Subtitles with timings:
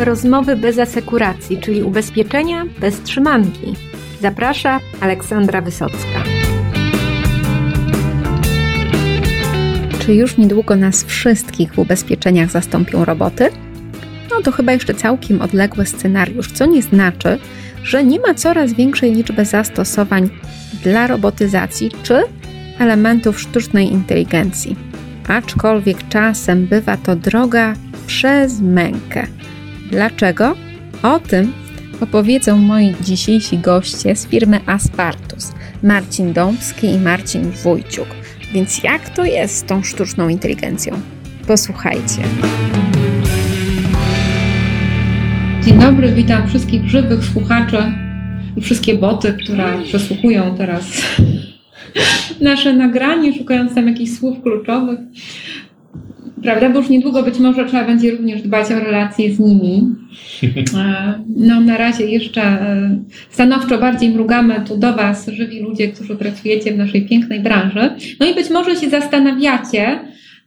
[0.00, 3.74] Rozmowy bez asekuracji, czyli ubezpieczenia bez trzymanki.
[4.20, 6.22] Zaprasza Aleksandra Wysocka.
[9.98, 13.48] Czy już niedługo nas wszystkich w ubezpieczeniach zastąpią roboty?
[14.30, 17.38] No to chyba jeszcze całkiem odległy scenariusz, co nie znaczy,
[17.82, 20.30] że nie ma coraz większej liczby zastosowań
[20.82, 22.22] dla robotyzacji czy
[22.78, 24.76] elementów sztucznej inteligencji.
[25.28, 27.74] Aczkolwiek czasem bywa to droga
[28.06, 29.26] przez mękę.
[29.90, 30.56] Dlaczego?
[31.02, 31.52] O tym
[32.00, 38.06] opowiedzą moi dzisiejsi goście z firmy Aspartus, Marcin Dąbski i Marcin Wójciuk.
[38.52, 41.00] Więc jak to jest z tą sztuczną inteligencją?
[41.46, 42.22] Posłuchajcie.
[45.64, 47.78] Dzień dobry, witam wszystkich żywych słuchaczy
[48.56, 50.84] i wszystkie boty, które przesłuchują teraz
[52.40, 54.98] nasze nagranie, szukając tam jakichś słów kluczowych.
[56.42, 59.82] Prawda, bo już niedługo być może trzeba będzie również dbać o relacje z nimi.
[60.76, 62.98] E, no na razie jeszcze e,
[63.30, 67.90] stanowczo bardziej mrugamy tu do Was, żywi ludzie, którzy pracujecie w naszej pięknej branży.
[68.20, 70.00] No i być może się zastanawiacie,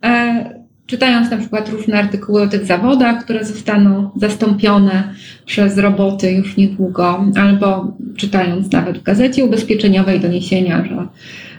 [0.03, 5.13] e, czytając na przykład różne artykuły o tych zawodach, które zostaną zastąpione
[5.45, 11.07] przez roboty już niedługo, albo czytając nawet w gazecie ubezpieczeniowej doniesienia, że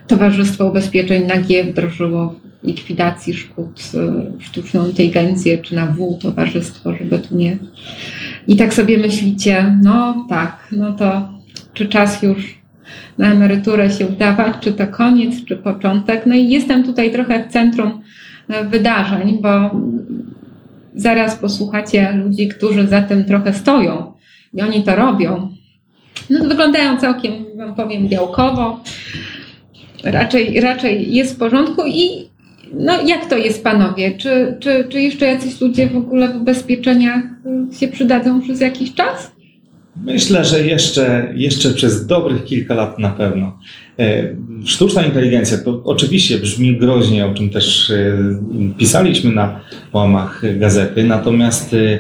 [0.07, 7.19] Towarzystwo Ubezpieczeń na G wdrożyło likwidacji szkód y, sztuczną inteligencję, czy na W towarzystwo, żeby
[7.19, 7.59] tu nie.
[8.49, 11.29] I tak sobie myślicie, no tak, no to
[11.75, 12.59] czy czas już
[13.19, 16.27] na emeryturę się udawać, czy to koniec, czy początek.
[16.27, 18.05] No i jestem tutaj trochę w centrum
[18.49, 19.71] E, wydarzeń, bo
[20.95, 24.13] zaraz posłuchacie ludzi, którzy za tym trochę stoją
[24.55, 25.49] i oni to robią.
[26.31, 28.81] No, wyglądają całkiem, wam powiem, białkowo.
[30.05, 32.29] Raczej, raczej jest w porządku i
[32.79, 34.17] no, jak to jest, panowie?
[34.19, 37.23] Czy, czy, czy jeszcze jacyś ludzie w ogóle w ubezpieczeniach
[37.79, 39.35] się przydadzą przez jakiś czas?
[39.97, 43.59] Myślę, że jeszcze, jeszcze przez dobrych kilka lat na pewno.
[43.99, 48.19] E, sztuczna inteligencja to oczywiście brzmi groźnie, o czym też e,
[48.79, 49.61] pisaliśmy na
[49.93, 51.99] łamach gazety, natomiast e,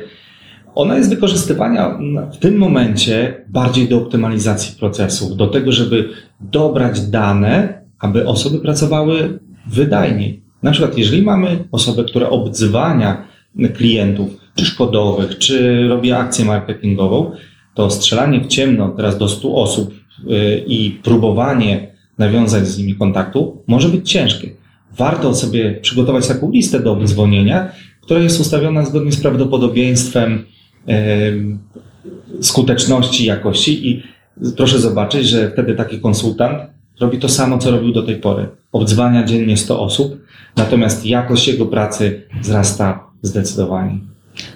[0.75, 1.98] ona jest wykorzystywana
[2.32, 6.09] w tym momencie bardziej do optymalizacji procesów, do tego, żeby
[6.41, 10.44] dobrać dane, aby osoby pracowały wydajniej.
[10.64, 13.25] Na przykład, jeżeli mamy osobę, która obdzwania
[13.75, 17.30] klientów, czy szkodowych, czy robi akcję marketingową,
[17.75, 23.62] to strzelanie w ciemno teraz do 100 osób y, i próbowanie nawiązać z nimi kontaktu
[23.66, 24.50] może być ciężkie.
[24.97, 30.44] Warto sobie przygotować taką listę do obdzwonienia, która jest ustawiona zgodnie z prawdopodobieństwem
[30.88, 34.03] y, skuteczności, jakości i
[34.56, 38.49] proszę zobaczyć, że wtedy taki konsultant robi to samo, co robił do tej pory.
[38.72, 43.99] Obdzwania dziennie 100 osób, natomiast jakość jego pracy wzrasta zdecydowanie.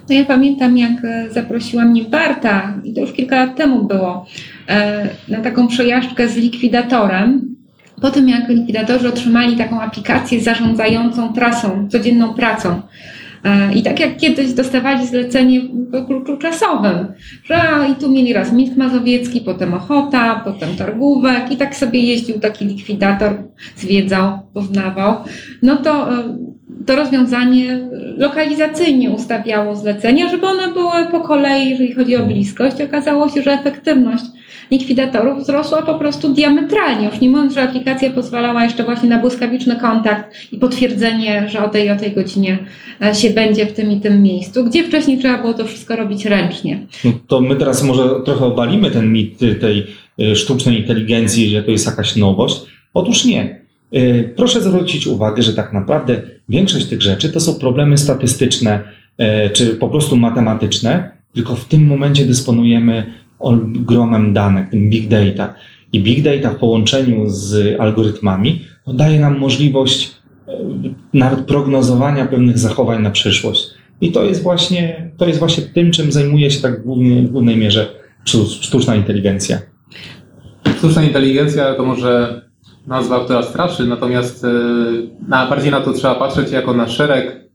[0.09, 4.25] No ja pamiętam, jak e, zaprosiła mnie Barta, i to już kilka lat temu było,
[4.67, 7.55] e, na taką przejażdżkę z likwidatorem.
[8.01, 12.81] Po tym, jak likwidatorzy otrzymali taką aplikację zarządzającą trasą, codzienną pracą.
[13.43, 17.07] E, I tak jak kiedyś dostawali zlecenie w kluczu czasowym,
[17.43, 17.61] że
[17.91, 22.65] i tu mieli raz Misk Mazowiecki, potem Ochota, potem Targówek i tak sobie jeździł taki
[22.65, 23.43] likwidator,
[23.75, 25.15] zwiedzał, poznawał,
[25.61, 26.07] no to
[26.85, 32.81] to rozwiązanie lokalizacyjnie ustawiało zlecenia, żeby one były po kolei, jeżeli chodzi o bliskość.
[32.81, 34.23] Okazało się, że efektywność
[34.71, 37.05] likwidatorów wzrosła po prostu diametralnie.
[37.07, 41.69] Już nie mówiąc, że aplikacja pozwalała jeszcze właśnie na błyskawiczny kontakt i potwierdzenie, że o
[41.69, 42.57] tej o tej godzinie
[43.01, 46.25] e, się będzie w tym i tym miejscu, gdzie wcześniej trzeba było to wszystko robić
[46.25, 46.87] ręcznie.
[47.05, 49.87] No to my teraz może trochę obalimy ten mit tej
[50.19, 52.61] e, sztucznej inteligencji, że to jest jakaś nowość.
[52.93, 53.68] Otóż nie.
[53.91, 58.99] E, proszę zwrócić uwagę, że tak naprawdę większość tych rzeczy to są problemy statystyczne
[59.53, 65.53] czy po prostu matematyczne, tylko w tym momencie dysponujemy ogromem danych, tym big data.
[65.93, 70.11] I big data w połączeniu z algorytmami no, daje nam możliwość
[70.47, 70.51] e,
[71.13, 73.67] nawet prognozowania pewnych zachowań na przyszłość.
[74.01, 77.31] I to jest właśnie, to jest właśnie tym, czym zajmuje się tak w głównej, w
[77.31, 77.87] głównej mierze
[78.61, 79.59] sztuczna inteligencja.
[80.77, 82.41] Sztuczna inteligencja to może
[82.89, 84.47] nazwa, która straszy, natomiast e,
[85.27, 87.49] na, bardziej na to trzeba patrzeć jako na szereg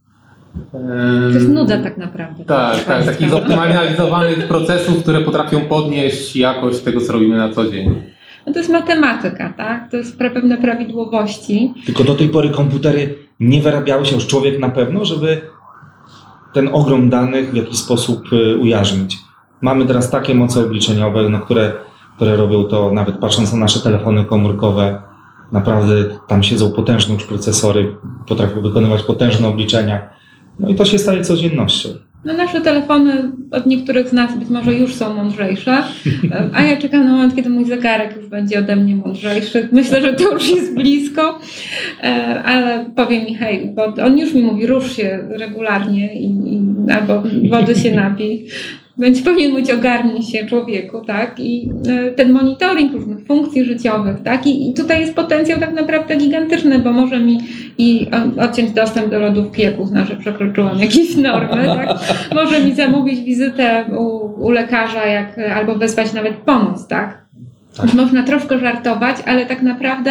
[0.73, 2.45] to jest nuda tak naprawdę.
[2.45, 8.03] Tak, tak, takich zoptymalizowanych procesów, które potrafią podnieść jakość tego, co robimy na co dzień.
[8.47, 9.91] No to jest matematyka, tak?
[9.91, 11.75] To jest pewne prawidłowości.
[11.87, 15.41] Tylko do tej pory komputery nie wyrabiały się już człowiek na pewno, żeby
[16.53, 19.19] ten ogrom danych w jakiś sposób y, ujarzmić.
[19.61, 21.73] Mamy teraz takie moce obliczeniowe, no, które,
[22.17, 25.03] które robią to, nawet patrząc na nasze telefony komórkowe,
[25.53, 25.95] naprawdę
[26.29, 27.97] tam siedzą potężne już procesory,
[28.29, 30.15] potrafią wykonywać potężne obliczenia
[30.61, 31.89] no i to się staje codziennością.
[32.25, 35.83] No nasze telefony od niektórych z nas być może już są mądrzejsze,
[36.55, 39.69] a ja czekam na moment, kiedy mój zegarek już będzie ode mnie mądrzejszy.
[39.73, 41.39] Myślę, że to już jest blisko,
[42.03, 46.63] e, ale powie mi hej, bo on już mi mówi rusz się regularnie i, i,
[46.93, 48.47] albo wody się napij.
[48.99, 51.41] Więc powinien mówić ogarnij się człowieku, tak?
[51.41, 54.47] I e, ten monitoring różnych funkcji życiowych, tak?
[54.47, 57.39] I, I tutaj jest potencjał tak naprawdę gigantyczny, bo może mi
[57.79, 58.07] i
[58.39, 61.89] o- odciąć dostęp do lodówki, jak uzna, że przekroczyłam jakieś normy, tak?
[62.35, 64.05] Może mi zamówić wizytę u,
[64.45, 67.25] u lekarza, jak, albo wezwać nawet pomoc, tak?
[67.77, 67.95] Tak.
[67.95, 70.11] Można troszkę żartować, ale tak naprawdę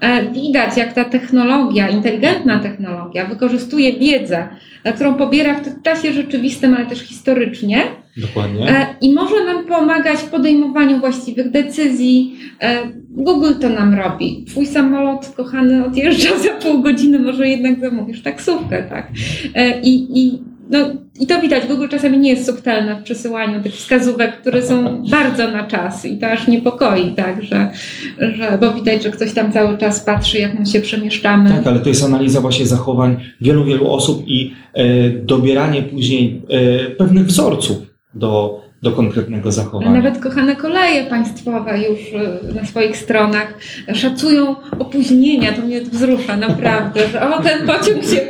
[0.00, 4.48] e, widać, jak ta technologia, inteligentna technologia wykorzystuje wiedzę,
[4.84, 7.78] e, którą pobiera w czasie rzeczywistym, ale też historycznie,
[8.16, 8.68] Dokładnie.
[8.70, 12.36] E, I może nam pomagać w podejmowaniu właściwych decyzji.
[12.62, 12.78] E,
[13.10, 14.44] Google to nam robi.
[14.48, 19.08] Twój samolot, kochany, odjeżdża za pół godziny, może jednak zamówisz taksówkę, tak?
[19.54, 20.38] E, I, i,
[20.70, 20.78] no,
[21.20, 25.50] I to widać, Google czasami nie jest subtelne w przesyłaniu tych wskazówek, które są bardzo
[25.50, 27.42] na czas i to aż niepokoi, tak?
[27.42, 27.70] Że,
[28.18, 31.50] że, bo widać, że ktoś tam cały czas patrzy, jak my się przemieszczamy.
[31.50, 36.90] Tak, ale to jest analiza właśnie zachowań wielu, wielu osób i e, dobieranie później e,
[36.90, 37.85] pewnych wzorców
[38.16, 39.90] do, do konkretnego zachowania.
[39.90, 43.54] Nawet kochane koleje państwowe już y, na swoich stronach
[43.94, 45.52] szacują opóźnienia.
[45.52, 48.20] To mnie wzrusza naprawdę, że o ten pociąg się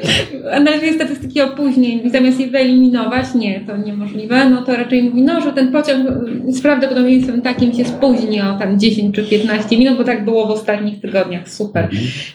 [0.53, 5.41] analizuje statystyki opóźnień i zamiast je wyeliminować, nie, to niemożliwe, no to raczej mówi, no,
[5.41, 6.09] że ten pociąg
[6.49, 10.47] y, z prawdopodobieństwem takim się spóźni o tam 10 czy 15 minut, bo tak było
[10.47, 11.49] w ostatnich tygodniach.
[11.49, 11.89] Super.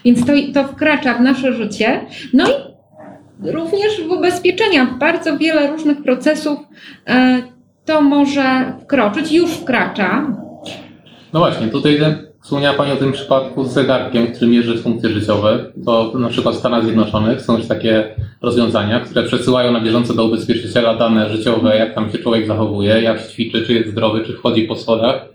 [0.05, 1.99] Więc to, to wkracza w nasze życie.
[2.33, 2.70] No i
[3.43, 6.59] również w ubezpieczenia bardzo wiele różnych procesów
[7.07, 7.41] e,
[7.85, 10.37] to może wkroczyć, już wkracza.
[11.33, 11.99] No właśnie, tutaj
[12.41, 15.65] wspomniała Pani o tym przypadku z zegarkiem, który mierzy funkcje życiowe.
[15.85, 20.25] To na przykład w Stanach Zjednoczonych są już takie rozwiązania, które przesyłają na bieżąco do
[20.25, 24.63] ubezpieczyciela dane życiowe, jak tam się człowiek zachowuje, jak ćwiczy, czy jest zdrowy, czy wchodzi
[24.63, 25.25] po schodach.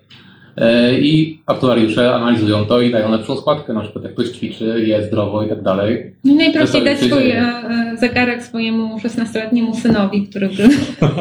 [0.56, 5.02] E, I aktuariusze analizują to i dają lepszą składkę, na przykład jak ktoś ćwiczy, je
[5.06, 6.12] zdrowo i tak dalej.
[6.24, 10.68] No i najprościej dać swój e, e, zegarek swojemu 16-letniemu synowi, który by...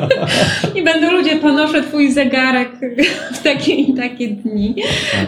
[0.80, 2.70] I będą ludzie, ponoszę twój zegarek
[3.34, 4.76] w takie i takie dni,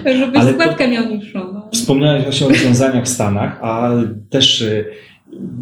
[0.05, 0.41] żebyś Tak.
[0.43, 1.39] Ale to- składkę miał niższą.
[1.53, 1.69] No.
[1.73, 3.89] Wspomniałeś właśnie o rozwiązaniach w Stanach, a
[4.29, 4.85] też y,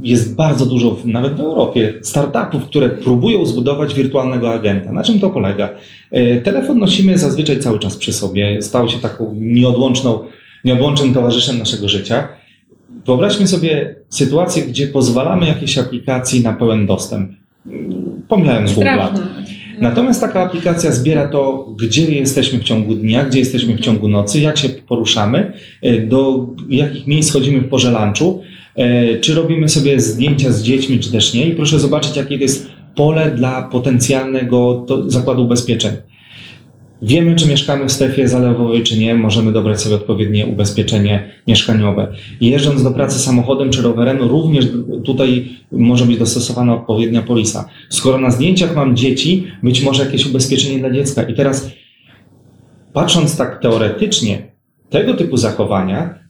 [0.03, 4.91] jest bardzo dużo, nawet w Europie, startupów, które próbują zbudować wirtualnego agenta.
[4.91, 5.69] Na czym to polega?
[6.13, 8.61] Y, Telefon nosimy zazwyczaj cały czas przy sobie.
[8.61, 10.19] Stał się taką nieodłączną,
[10.65, 12.27] nieodłącznym towarzyszem naszego życia.
[13.05, 17.31] Wyobraźmy sobie sytuację, gdzie pozwalamy jakiejś aplikacji na pełen dostęp.
[18.27, 18.89] Pomijając Google.
[19.81, 24.39] Natomiast taka aplikacja zbiera to, gdzie jesteśmy w ciągu dnia, gdzie jesteśmy w ciągu nocy,
[24.39, 28.64] jak się poruszamy, e, do jakich miejsc chodzimy w porze lunchu, e,
[29.21, 31.47] czy robimy sobie zdjęcia z dziećmi, czy też nie.
[31.47, 35.91] I proszę zobaczyć, jakie to jest pole dla potencjalnego zakładu ubezpieczeń.
[37.01, 42.13] Wiemy, czy mieszkamy w strefie zalewowej, czy nie, możemy dobrać sobie odpowiednie ubezpieczenie mieszkaniowe.
[42.41, 44.65] Jeżdżąc do pracy samochodem czy rowerem, również
[45.03, 47.69] tutaj może być dostosowana odpowiednia polisa.
[47.89, 51.23] Skoro na zdjęciach mam dzieci, być może jakieś ubezpieczenie dla dziecka.
[51.23, 51.69] I teraz,
[52.93, 54.51] patrząc tak teoretycznie,
[54.89, 56.24] tego typu zachowania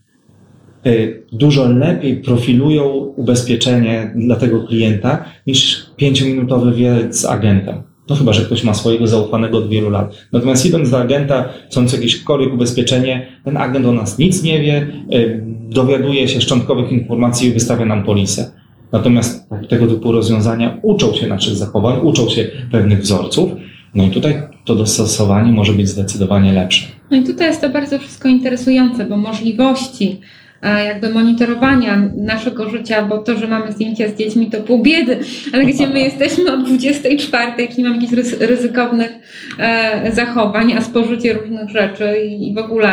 [1.32, 7.82] dużo lepiej profilują ubezpieczenie dla tego klienta niż pięciominutowy wywiad z agentem.
[8.10, 10.26] No chyba, że ktoś ma swojego zaufanego od wielu lat.
[10.32, 14.86] Natomiast idąc do agenta, chcąc jakieś koryk ubezpieczenie, ten agent o nas nic nie wie,
[15.14, 18.50] y, dowiaduje się szczątkowych informacji i wystawia nam polisę.
[18.92, 23.50] Natomiast tego typu rozwiązania uczą się naszych zachowań, uczą się pewnych wzorców.
[23.94, 26.86] No i tutaj to dostosowanie może być zdecydowanie lepsze.
[27.10, 30.20] No i tutaj jest to bardzo wszystko interesujące, bo możliwości
[30.62, 35.18] jakby monitorowania naszego życia, bo to, że mamy zdjęcia z dziećmi, to pół biedy,
[35.52, 39.12] ale gdzie my jesteśmy o 24, czyli mamy jakichś ryzykownych
[39.58, 42.90] e, zachowań, a spożycie różnych rzeczy i, w ogóle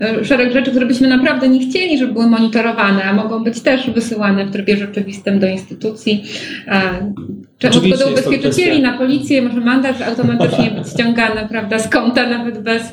[0.00, 3.90] e, szereg rzeczy, które byśmy naprawdę nie chcieli, żeby były monitorowane, a mogą być też
[3.90, 6.24] wysyłane w trybie rzeczywistym do instytucji.
[6.68, 7.12] E,
[7.58, 12.58] czy Oczywiście do ubezpieczycieli, na policję, może mandat automatycznie być ściągany, prawda, z konta nawet
[12.58, 12.92] bez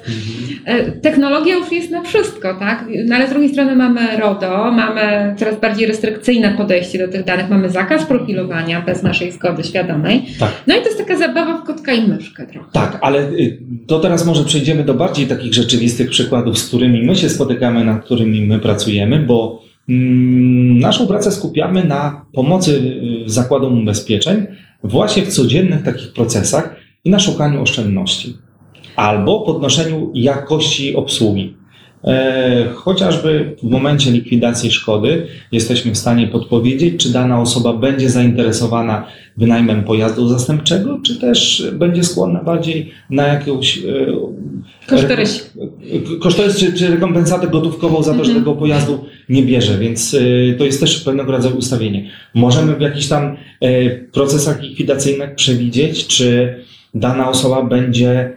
[0.66, 2.86] E, Technologia już jest na wszystko, tak?
[3.06, 7.50] No ale z drugiej strony mamy RODO, mamy coraz bardziej restrykcyjne podejście do tych danych,
[7.50, 10.26] mamy zakaz profilowania bez naszej zgody świadomej.
[10.40, 10.52] Tak.
[10.68, 12.70] No i to jest taka zabawa w kotka i myszkę trochę.
[12.72, 17.16] Tak, ale y, to teraz może przejdziemy do bardziej takich rzeczywistych przykładów, z którymi my
[17.16, 22.72] się spotykamy, nad którymi my pracujemy, bo mm, naszą pracę skupiamy na pomocy
[23.26, 24.46] y, zakładom ubezpieczeń
[24.84, 28.34] właśnie w codziennych takich procesach i na szukaniu oszczędności
[28.96, 31.54] albo podnoszeniu jakości obsługi.
[32.04, 39.08] E, chociażby w momencie likwidacji szkody jesteśmy w stanie podpowiedzieć, czy dana osoba będzie zainteresowana
[39.38, 43.84] wynajmem pojazdu zastępczego, czy też będzie skłonna bardziej na jakąś e,
[44.88, 45.54] Kosztorys.
[46.22, 48.40] kosztorys czy, czy rekompensatę gotówkową za to, że Mhm.
[48.40, 50.16] tego pojazdu nie bierze, więc
[50.58, 52.10] to jest też pewnego rodzaju ustawienie.
[52.34, 53.38] Możemy w jakichś tam
[54.12, 56.56] procesach likwidacyjnych przewidzieć, czy
[56.94, 58.34] dana osoba będzie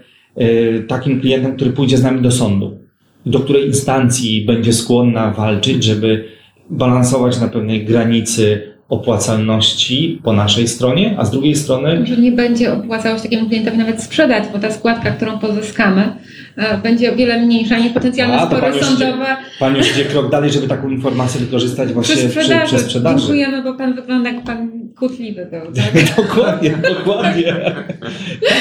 [0.89, 2.79] takim klientem, który pójdzie z nami do sądu,
[3.27, 6.25] do której instancji będzie skłonna walczyć, żeby
[6.71, 12.73] balansować na pewnej granicy opłacalności po naszej stronie, a z drugiej strony Że nie będzie
[12.73, 16.13] opłacało się takiemu klientowi nawet sprzedać, bo ta składka, którą pozyskamy,
[16.57, 20.51] e, będzie o wiele mniejsza niż potencjalne A, spory sądowe Pan już idzie krok dalej,
[20.51, 22.77] żeby taką informację wykorzystać właśnie przy przy, sprzedaży.
[22.77, 23.19] przy sprzedaży.
[23.19, 25.61] Dziękujemy, bo pan wygląda jak pan kłótliwy był.
[25.77, 26.17] Tak?
[26.17, 27.57] dokładnie, dokładnie.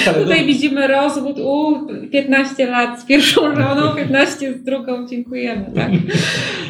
[0.05, 5.65] Tak, Tutaj widzimy rozwód, u 15 lat z pierwszą żoną, 15 z drugą, dziękujemy.
[5.75, 5.91] Tak?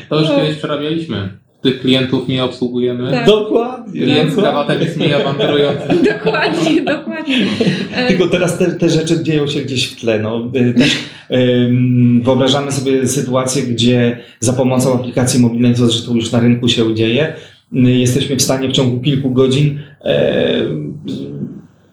[0.10, 1.30] To już kiedyś przerabialiśmy.
[1.62, 3.12] Tych klientów nie obsługujemy.
[3.12, 3.26] Tak.
[3.26, 4.02] dokładnie.
[4.02, 4.42] Klient z dokładnie.
[4.42, 5.88] krawatem jest mniej awanturujący.
[6.14, 7.36] Dokładnie, dokładnie.
[8.08, 10.20] Tylko teraz te, te rzeczy dzieją się gdzieś w tle.
[10.20, 10.98] No, y, też
[11.32, 16.96] ym, wyobrażamy sobie sytuację, gdzie za pomocą aplikacji mobilnej, co zresztą już na rynku się
[16.96, 17.34] dzieje,
[17.76, 20.66] jesteśmy w stanie w ciągu kilku godzin e,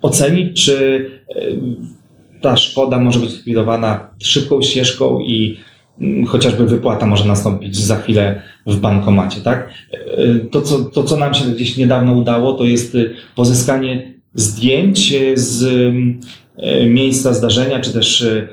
[0.02, 1.42] ocenić, czy e,
[2.40, 5.58] ta szkoda może być likwidowana szybką ścieżką i
[6.00, 9.70] mm, chociażby wypłata może nastąpić za chwilę w bankomacie, tak?
[9.92, 15.14] E, To co, to, co nam się gdzieś niedawno udało, to jest y, pozyskanie zdjęć
[15.34, 15.64] z
[16.56, 18.48] e, miejsca zdarzenia, czy też e,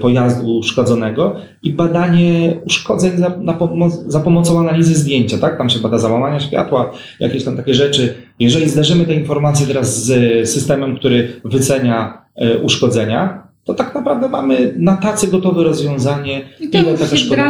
[0.00, 5.58] pojazdu uszkodzonego i badanie uszkodzeń za, na pomo- za pomocą analizy zdjęcia, tak?
[5.58, 8.14] Tam się bada załamania światła, jakieś tam takie rzeczy.
[8.40, 10.10] Jeżeli zderzymy te informacje teraz z
[10.50, 16.78] systemem, który wycenia e, uszkodzenia, to tak naprawdę mamy na tacy gotowe rozwiązanie, I to
[16.78, 17.42] ile taka szkoda.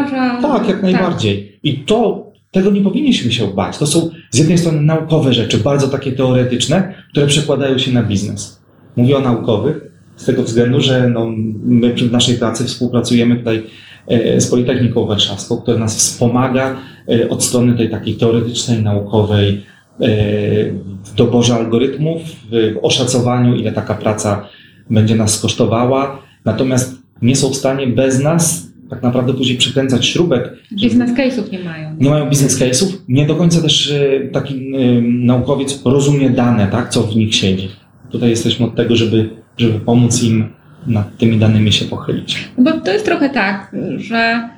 [0.43, 1.59] Tak, jak najbardziej.
[1.63, 3.79] I to, tego nie powinniśmy się bać.
[3.79, 8.63] To są z jednej strony naukowe rzeczy, bardzo takie teoretyczne, które przekładają się na biznes.
[8.97, 11.33] Mówię o naukowych, z tego względu, że no,
[11.65, 13.63] my w naszej pracy współpracujemy tutaj
[14.07, 16.77] e, z Politechniką Warszawską, która nas wspomaga
[17.09, 19.63] e, od strony tej takiej teoretycznej, naukowej,
[20.01, 20.07] e,
[21.05, 24.49] w doborze algorytmów, w oszacowaniu, ile taka praca
[24.91, 26.23] będzie nas kosztowała.
[26.45, 31.59] Natomiast nie są w stanie bez nas tak naprawdę później przykręcać śrubek, Biznes case'ów nie
[31.59, 31.97] mają.
[32.01, 33.95] nie mają business case'ów, nie do końca też
[34.33, 37.69] taki naukowiec rozumie dane, tak, co w nich siedzi.
[38.11, 40.49] Tutaj jesteśmy od tego, żeby, żeby pomóc im
[40.87, 42.49] nad tymi danymi się pochylić.
[42.59, 44.49] Bo to jest trochę tak, że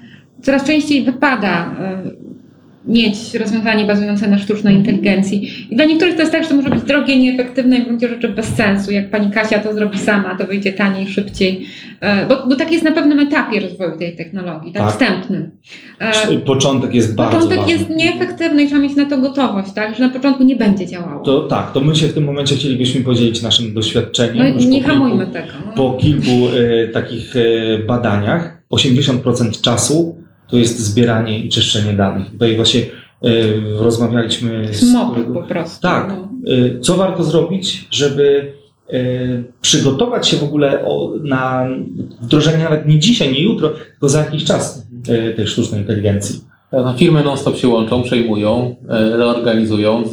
[0.43, 2.34] coraz częściej wypada y,
[2.87, 5.51] mieć rozwiązanie bazujące na sztucznej inteligencji.
[5.71, 8.09] I dla niektórych to jest tak, że to może być drogie, nieefektywne i w gruncie
[8.09, 8.91] rzeczy bez sensu.
[8.93, 11.67] Jak pani Kasia to zrobi sama, to wyjdzie taniej, szybciej.
[12.25, 14.93] Y, Bo, bo tak jest na pewnym etapie rozwoju tej technologii, tak, Tak.
[14.93, 15.51] wstępnym.
[16.33, 17.73] Y, Początek jest bardzo Początek ważny.
[17.73, 21.25] jest nieefektywny i trzeba mieć na to gotowość, tak, że na początku nie będzie działało.
[21.25, 24.37] To tak, to my się w tym momencie chcielibyśmy podzielić naszym doświadczeniem.
[24.37, 25.47] No nie po kilku- hamujmy tego.
[25.67, 25.73] no.
[25.73, 26.31] Po kilku
[26.85, 32.31] e, takich e, badaniach 80% czasu to jest zbieranie i czyszczenie danych.
[32.31, 32.87] Tutaj właśnie e,
[33.79, 34.91] rozmawialiśmy z...
[34.91, 35.83] Smok po prostu.
[35.83, 36.09] Tak.
[36.09, 36.53] no.
[36.53, 38.53] Y, Co warto zrobić, żeby
[38.93, 41.67] y, przygotować się w ogóle o, na
[42.21, 46.41] wdrożenie nawet nie dzisiaj, nie jutro, tylko za jakiś czas y, tej sztucznej inteligencji?
[46.73, 50.05] No, firmy non-stop się łączą, przejmują, reorganizują,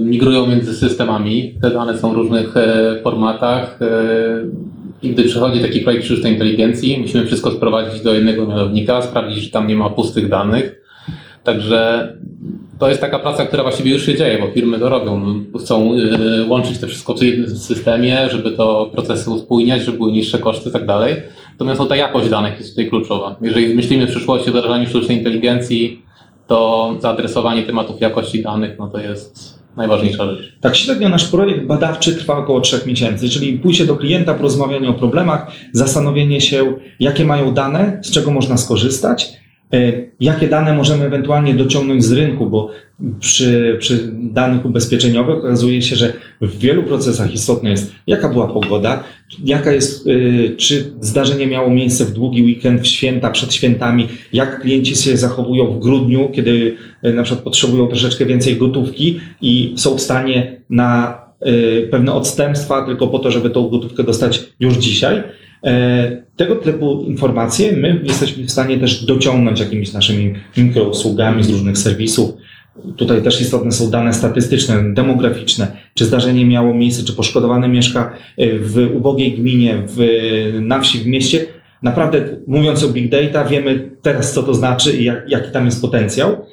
[0.00, 1.54] migrują między systemami.
[1.62, 2.54] Te dane są w różnych
[3.02, 3.78] formatach.
[5.02, 9.50] I gdy przychodzi taki projekt sztucznej inteligencji, musimy wszystko sprowadzić do jednego mianownika, sprawdzić, że
[9.50, 10.80] tam nie ma pustych danych.
[11.44, 12.12] Także
[12.78, 15.44] to jest taka praca, która właściwie już się dzieje, bo firmy to robią.
[15.60, 20.38] Chcą e, łączyć to wszystko w jednym systemie, żeby to procesy uspójniać, żeby były niższe
[20.38, 21.16] koszty i tak dalej.
[21.52, 23.36] Natomiast no, ta jakość danych jest tutaj kluczowa.
[23.40, 26.02] Jeżeli myślimy w przyszłości o wdrażaniu sztucznej inteligencji,
[26.46, 30.52] to zaadresowanie tematów jakości danych, no to jest najważniejsza rzecz.
[30.60, 34.94] Tak średnio nasz projekt badawczy trwa około trzech miesięcy, czyli pójście do klienta, porozmawianie o
[34.94, 39.32] problemach, zastanowienie się, jakie mają dane, z czego można skorzystać,
[40.20, 42.70] jakie dane możemy ewentualnie dociągnąć z rynku, bo
[43.20, 49.04] przy, przy danych ubezpieczeniowych okazuje się, że w wielu procesach istotne jest, jaka była pogoda,
[49.44, 54.60] jaka jest, e, czy zdarzenie miało miejsce w długi weekend, w święta, przed świętami, jak
[54.60, 59.96] klienci się zachowują w grudniu, kiedy e, na przykład potrzebują troszeczkę więcej gotówki i są
[59.96, 65.22] w stanie na e, pewne odstępstwa tylko po to, żeby tą gotówkę dostać już dzisiaj.
[66.38, 72.30] Tego typu informacje my jesteśmy w stanie też dociągnąć jakimiś naszymi mikrousługami z różnych serwisów.
[72.96, 78.58] Tutaj też istotne są dane statystyczne, demograficzne, czy zdarzenie miało miejsce, czy poszkodowany mieszka e,
[78.58, 79.98] w ubogiej gminie, w,
[80.60, 81.46] na wsi, w mieście.
[81.82, 85.82] naprawdę mówiąc o big data, wiemy teraz, co to znaczy i jak, jaki tam jest
[85.82, 86.46] potencjał.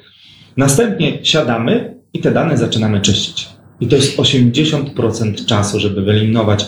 [0.56, 3.48] Następnie siadamy i te dane zaczynamy czyścić.
[3.80, 6.66] I to jest 80% czasu, żeby wyeliminować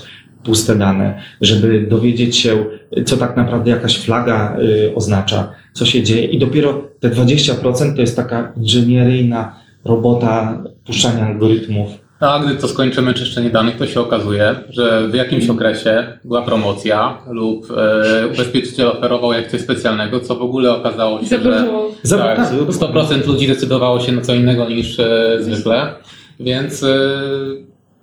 [0.48, 2.64] puste dane, żeby dowiedzieć się,
[3.06, 6.24] co tak naprawdę jakaś flaga y, oznacza, co się dzieje.
[6.24, 11.90] I dopiero te 20% to jest taka inżynieryjna robota puszczania algorytmów.
[12.20, 16.42] No, a gdy to skończymy czyszczenie danych, to się okazuje, że w jakimś okresie była
[16.42, 21.90] promocja lub e, ubezpieczyciel oferował jak coś specjalnego, co w ogóle okazało się, że Zabyło.
[22.02, 25.94] Za- tak, tak, 100% ludzi decydowało się na co innego niż e, zwykle,
[26.40, 26.88] więc e,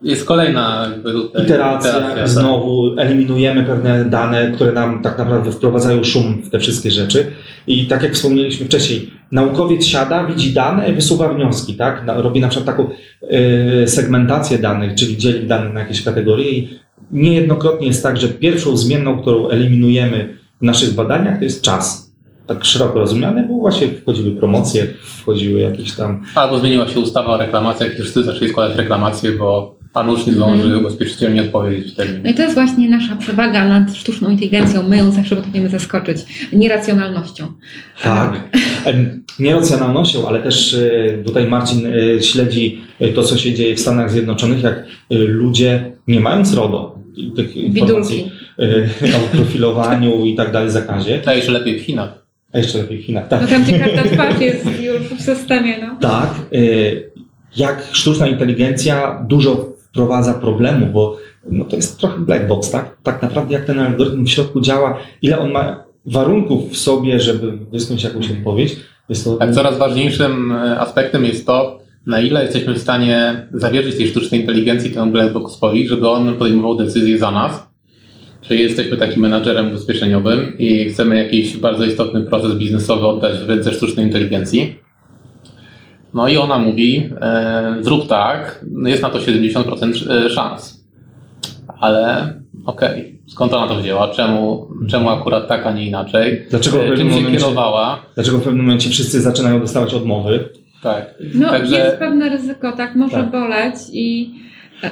[0.02, 2.30] jest kolejna jakby tutaj Iteracja, tak.
[2.30, 7.32] znowu eliminujemy pewne dane, które nam tak naprawdę wprowadzają szum w te wszystkie rzeczy.
[7.68, 12.04] I tak jak wspomnieliśmy wcześniej, naukowiec siada, widzi dane, wysuwa wnioski, tak?
[12.08, 12.90] Robi na przykład taką
[13.84, 16.80] y, segmentację danych, czyli dzieli dane na jakieś kategorie i
[17.12, 22.06] niejednokrotnie jest tak, że pierwszą zmienną, którą eliminujemy w naszych badaniach, to jest czas.
[22.48, 27.38] Tak szeroko rozumiany, bo właśnie wchodziły promocje, wchodziły jakieś tam Albo zmieniła się ustawa o
[27.38, 30.80] reklamacjach i wszyscy zaczęli składać reklamacje, bo pan już nie zdąży Mhm.
[30.86, 32.20] ubezpieczyciel nie odpowiedzieć w terminie.
[32.24, 34.84] No i to jest właśnie nasza przewaga nad sztuczną inteligencją.
[34.84, 36.18] My ją zawsze potrafimy zaskoczyć
[36.54, 37.48] nieracjonalnością.
[38.04, 38.44] Tak.
[38.86, 39.56] Em, Nie
[40.28, 44.64] ale też e, tutaj Marcin e, śledzi e, to, co się dzieje w Stanach Zjednoczonych,
[44.64, 44.76] jak
[45.12, 47.00] e, ludzie, nie mając RODO,
[47.36, 48.32] tych informacji Bidulki.
[49.06, 52.26] e, o profilowaniu i tak dalej, zakazie, To jeszcze lepiej w Chinach.
[52.54, 53.42] a jeszcze lepiej w Chinach, tak.
[53.42, 55.98] No tam gdzie każda twarz jest już w systemie, no.
[56.10, 56.58] Tak, e,
[57.58, 61.18] jak sztuczna inteligencja dużo wprowadza problemu, bo
[61.52, 62.98] no to jest trochę black box, tak?
[63.04, 67.52] Tak naprawdę jak ten algorytm w środku działa, ile on ma warunków w sobie, żeby
[67.72, 68.76] wysnuć jakąś odpowiedź,
[69.24, 69.36] to...
[69.36, 74.42] Tak, coraz ważniejszym e, aspektem jest to, na ile jesteśmy w stanie zawierzyć tej sztucznej
[74.42, 77.68] inteligencji temu black boxowi, żeby on podejmował decyzje za nas.
[78.42, 83.74] Czyli jesteśmy takim menadżerem ubezpieczeniowym i chcemy jakiś bardzo istotny proces biznesowy oddać w ręce
[83.74, 84.85] sztucznej inteligencji.
[86.16, 90.86] No i ona mówi, e, zrób tak, jest na to 70% e, szans.
[91.80, 92.34] Ale
[92.66, 94.08] okej, skąd ona to wzięła?
[94.08, 96.46] Czemu, czemu akurat tak, a nie inaczej?
[96.50, 98.00] Dlaczego w E, pewnym Czym się momencie- kierowała?
[98.16, 100.50] Dlaczego w pewnym momencie wszyscy zaczynają dostawać odmowy?
[100.84, 101.16] Tak.
[101.34, 103.32] No Także- jest pewne ryzyko, tak, może Tak.
[103.32, 104.34] boleć i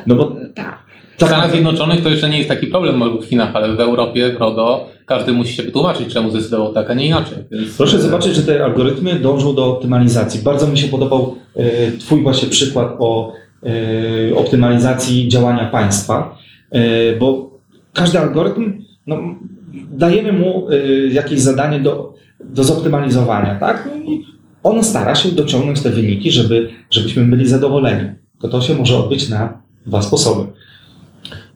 [0.08, 0.80] No bo tak.
[1.18, 4.36] W Stanach Zjednoczonych to jeszcze nie jest taki problem, może w Chinach, ale w Europie,
[4.40, 7.38] RODO, każdy musi się wytłumaczyć, czemu zdecydował tak, a nie inaczej.
[7.52, 10.42] Więc, Proszę zobaczyć, że te algorytmy dążą do optymalizacji.
[10.44, 16.38] Bardzo mi się podobał e, Twój właśnie przykład o e, optymalizacji działania państwa,
[16.72, 17.60] e, bo
[17.94, 19.18] każdy algorytm, no,
[19.92, 20.68] dajemy mu
[21.12, 23.90] jakieś zadanie do, do zoptymalizowania, tak?
[23.92, 24.26] No i
[24.64, 28.10] on stara się dociągnąć te wyniki, żeby, żebyśmy byli zadowoleni.
[28.42, 30.48] To to się może odbyć na dwa sposoby.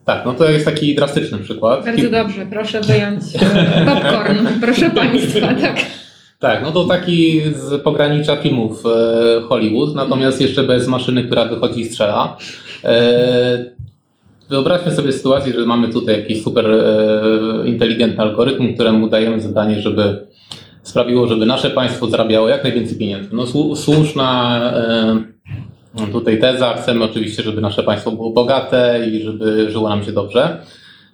[0.08, 1.84] Tak, no to jest taki drastyczny przykład.
[1.84, 3.22] Bardzo dobrze, proszę wyjąć
[3.86, 5.76] popcorn, proszę Państwa, tak.
[6.38, 11.80] Tak, no to taki z pogranicza filmów e, Hollywood, natomiast jeszcze bez maszyny, która wychodzi
[11.80, 12.36] i strzela.
[12.84, 13.64] E,
[14.48, 20.26] wyobraźmy sobie sytuację, że mamy tutaj jakiś super e, inteligentny algorytm, któremu dajemy zadanie, żeby
[20.82, 23.28] sprawiło, żeby nasze państwo zarabiało jak najwięcej pieniędzy.
[23.32, 24.60] No słu- słuszna
[26.12, 30.58] tutaj teza, chcemy oczywiście, żeby nasze państwo było bogate i żeby żyło nam się dobrze.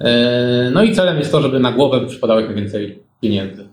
[0.01, 3.69] E, no i celem jest to, żeby na głowę przypadało jak najwięcej pieniędzy.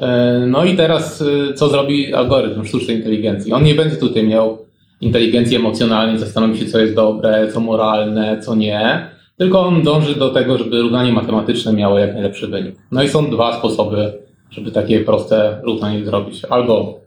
[0.00, 3.52] E, No i teraz e, co zrobi algorytm sztucznej inteligencji?
[3.52, 4.58] On nie będzie tutaj miał
[5.00, 10.28] inteligencji emocjonalnej, zastanowi się, co jest dobre, co moralne, co nie, tylko on dąży do
[10.28, 12.74] tego, żeby równanie matematyczne miało jak najlepszy wynik.
[12.92, 14.12] No i są dwa sposoby,
[14.50, 16.44] żeby takie proste równanie zrobić.
[16.44, 16.99] Albo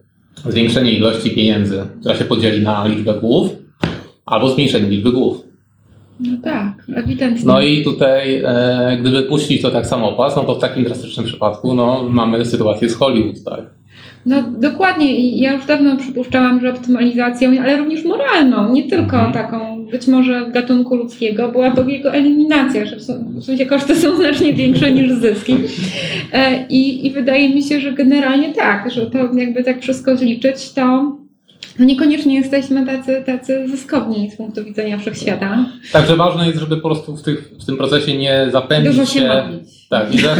[0.48, 3.50] zwiększenie ilości pieniędzy, która się podzieli na liczbę głów,
[4.26, 5.44] albo zmniejszenie liczby głów.
[6.20, 7.46] No tak, ewidentnie.
[7.46, 11.74] No i tutaj, e, gdyby puścić to tak samopas, no to w takim drastycznym przypadku
[11.74, 13.73] no, mamy sytuację z Hollywood, tak?
[14.26, 19.32] No dokładnie i ja już dawno przypuszczałam, że optymalizacją, ale również moralną, nie tylko Mhm.
[19.32, 24.16] taką być może gatunku ludzkiego, byłaby jego eliminacja, że w sen- w sensie koszty są
[24.16, 25.56] znacznie większe niż zyski.
[26.32, 30.72] E, I, I wydaje mi się, że generalnie tak, że to jakby tak wszystko zliczyć,
[30.72, 31.16] to
[31.78, 35.66] no niekoniecznie jesteśmy tacy, tacy zyskowni z punktu widzenia wszechświata.
[35.92, 39.20] Także ważne jest, żeby po prostu w, tych, w tym procesie nie zapędzić Dużo się
[39.20, 39.28] się.
[39.90, 40.36] Tak, za,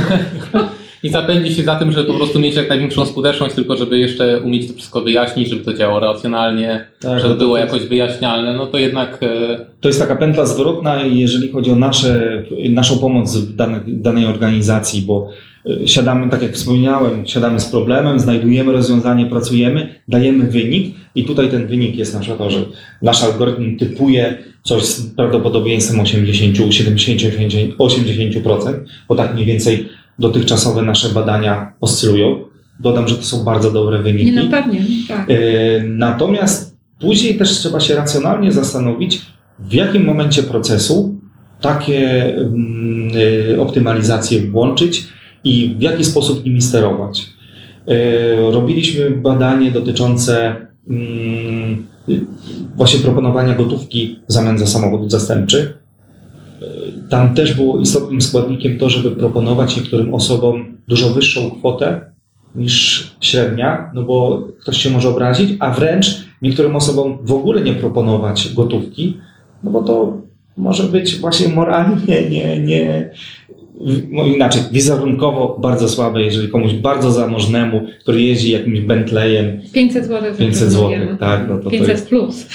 [1.05, 4.41] i zapędzić się za tym, żeby po prostu mieć jak największą skuteczność, tylko żeby jeszcze
[4.41, 8.67] umieć to wszystko wyjaśnić, żeby to działało racjonalnie, Tak, żeby to- było jakoś wyjaśnialne, no
[8.67, 13.57] to jednak e, To jest taka pętla zwrotna, jeżeli chodzi o nasze, naszą pomoc w
[13.57, 15.29] danej, danej organizacji, bo
[15.67, 21.49] y, siadamy, tak jak wspomniałem, siadamy z problemem, znajdujemy rozwiązanie, pracujemy, dajemy wynik i tutaj
[21.49, 22.59] ten wynik jest na przykład to, że
[23.03, 28.75] nasz algorytm typuje coś z prawdopodobieństwem 80, 70, 80%,
[29.09, 29.89] bo tak mniej więcej
[30.19, 32.45] dotychczasowe nasze badania oscylują.
[32.81, 34.33] Dodam, że to są bardzo dobre wyniki.
[34.33, 35.31] Nie, no pewnie, tak.
[35.31, 35.35] E,
[35.85, 39.23] Natomiast później też trzeba się racjonalnie zastanowić,
[39.59, 41.15] w jakim momencie procesu
[41.61, 43.11] takie mm,
[43.55, 45.07] e, optymalizacje włączyć
[45.45, 47.27] i w jaki sposób nimi sterować.
[47.89, 50.57] E, Robiliśmy badanie dotyczące
[50.91, 51.87] mm,
[52.77, 55.84] właśnie proponowania gotówki w zamian za samochód zastępczy.
[57.15, 62.01] Tam też było istotnym składnikiem to, żeby proponować niektórym osobom dużo wyższą kwotę
[62.55, 67.75] niż średnia, no bo ktoś się może obrazić, a wręcz niektórym osobom w ogóle nie
[67.75, 69.17] proponować gotówki,
[69.65, 70.19] no bo to
[70.57, 73.11] może być właśnie moralnie, nie, nie,
[74.11, 80.35] no inaczej, wizerunkowo bardzo słabe, jeżeli komuś bardzo zamożnemu, który jeździ jakimś Bentleyem, 500 zł.
[80.39, 82.47] 500 zł, tak, no to, to 500 jest, plus.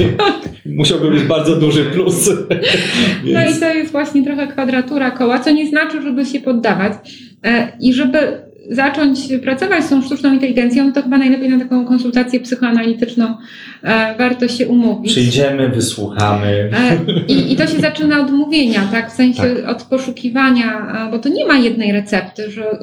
[0.78, 2.30] musiałby być bardzo duży plus.
[3.24, 6.92] No i to jest właśnie trochę kwadratura koła, co nie znaczy, żeby się poddawać.
[7.44, 8.18] E, I żeby
[8.70, 13.34] zacząć pracować z tą sztuczną inteligencją, to chyba najlepiej na taką konsultację psychoanalityczną
[13.82, 15.12] e, warto się umówić.
[15.12, 16.70] Przyjdziemy, wysłuchamy.
[16.72, 19.12] E, I, I to się zaczyna od mówienia, tak?
[19.12, 22.78] W sensie od poszukiwania, bo to nie ma jednej recepty, że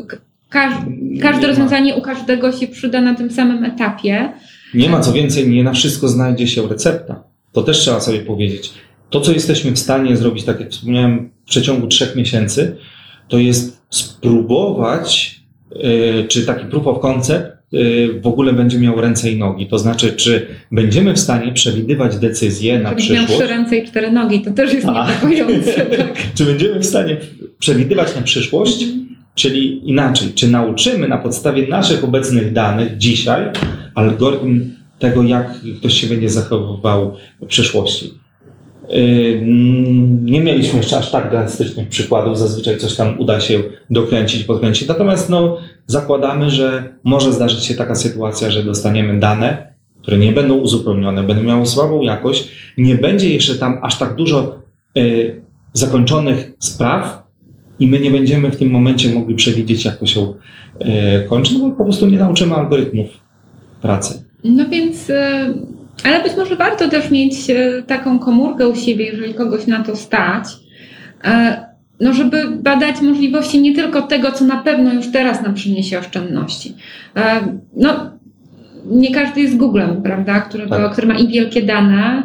[1.22, 4.30] każde rozwiązanie u każdego się przyda na tym samym etapie.
[4.74, 7.35] Nie ma co więcej, nie na wszystko znajdzie się recepta.
[7.56, 8.74] To też trzeba sobie powiedzieć.
[9.10, 12.78] To, co jesteśmy w stanie zrobić, tak jak wspomniałem, w przeciągu trzech miesięcy,
[13.28, 15.36] to jest spróbować,
[15.76, 19.68] yy, czy taki proof of concept yy, w ogóle będzie miał ręce i nogi.
[19.68, 23.46] To znaczy, czy będziemy w stanie przewidywać decyzje na Gdybyś miał przyszłość.
[23.46, 25.08] trzy ręce i cztery nogi, to też jest A.
[25.08, 25.72] niepokojące.
[25.98, 26.34] Tak.
[26.34, 27.18] Czy będziemy w stanie
[27.60, 28.86] przewidywać na przyszłość?
[29.36, 33.46] Czyli inaczej, czy nauczymy na podstawie naszych obecnych danych dzisiaj
[33.96, 38.14] algorytm tego, jak ktoś się będzie zachowywał w przyszłości?
[38.90, 39.42] Yy,
[40.22, 44.88] Nie mieliśmy jeszcze aż tak drastycznych przykładów, zazwyczaj coś tam uda się dokręcić, podkręcić.
[44.88, 50.56] Natomiast no, zakładamy, że może zdarzyć się taka sytuacja, że dostaniemy dane, które nie będą
[50.56, 54.60] uzupełnione, będą miały słabą jakość, nie będzie jeszcze tam aż tak dużo
[54.96, 55.42] yy,
[55.74, 57.26] zakończonych spraw
[57.80, 60.34] i my nie będziemy w tym momencie mogli przewidzieć, jak to się
[60.80, 63.08] e, kończy, no bo po prostu nie nauczymy algorytmów
[63.82, 64.25] pracy.
[64.46, 65.54] No więc, e,
[66.04, 69.96] ale być może warto też mieć e, taką komórkę u siebie, jeżeli kogoś na to
[69.96, 70.48] stać,
[71.24, 71.66] e,
[72.00, 76.74] no żeby badać możliwości nie tylko tego, co na pewno już teraz nam przyniesie oszczędności.
[77.76, 78.12] No,
[78.86, 80.92] nie każdy jest Googlem, prawda, który, Tak.
[80.92, 82.24] który ma i wielkie dane,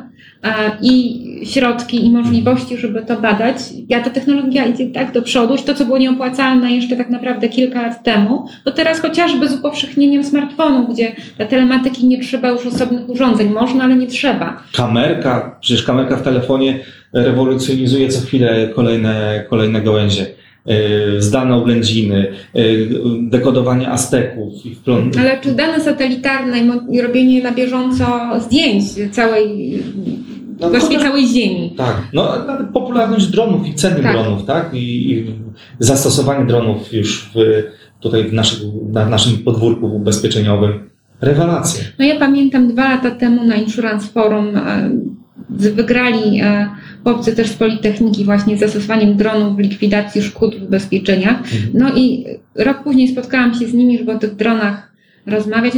[0.83, 3.57] i środki, i możliwości, żeby to badać.
[3.88, 7.83] Ja ta technologia idzie tak do przodu, to, co było nieopłacalne jeszcze tak naprawdę kilka
[7.83, 13.09] lat temu, to teraz chociażby z upowszechnieniem smartfonów, gdzie dla telematyki nie trzeba już osobnych
[13.09, 13.48] urządzeń.
[13.48, 14.62] Można, ale nie trzeba.
[14.76, 16.81] Kamerka, przecież kamerka w telefonie
[17.12, 20.26] rewolucjonizuje co chwilę kolejne, kolejne gałęzie.
[20.66, 22.62] E, Zdane oględziny, e,
[23.20, 24.53] dekodowanie azteków
[25.18, 26.59] Ale czy dane satelitarne
[26.90, 29.83] i robienie na bieżąco zdjęć całej,
[30.61, 31.75] No, właściwie to- całej Ziemi?
[31.77, 34.12] Tak, no nawet popularność dronów i ceny Tak.
[34.12, 34.75] dronów, tak?
[34.75, 35.27] I, I
[35.79, 37.38] zastosowanie dronów już w,
[38.01, 38.59] tutaj w naszych,
[38.92, 40.90] na naszym podwórku ubezpieczeniowym.
[41.20, 41.85] Rewelacje.
[41.99, 44.90] No ja pamiętam dwa lata temu na Insurance Forum e,
[45.51, 46.68] wygrali e,
[47.05, 51.37] chłopcy też z Politechniki właśnie z zastosowaniem dronów w likwidacji szkód w ubezpieczeniach.
[51.75, 54.89] No i rok później spotkałam się z nimi, żeby o tych dronach
[55.26, 55.74] rozmawiać.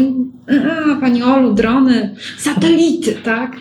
[0.48, 3.56] A, Pani Olu, drony, satelity, tak?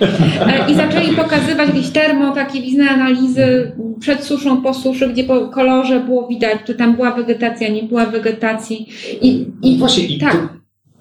[0.47, 5.47] E, I zaczęli pokazywać jakieś termo, takie widzne analizy przed suszą, po suszy, gdzie po
[5.47, 8.89] kolorze było widać, czy tam była wegetacja, nie była wegetacji.
[9.21, 10.31] I, I i właśnie, i tak.